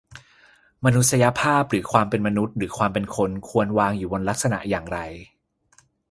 [0.85, 4.99] "มนุษยภาพ หรือความเป็นมนุษย์ หรือความเป็นคน ควรวางอยู่บนลักษณะอย่างไร"